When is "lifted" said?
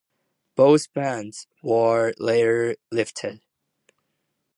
2.91-3.41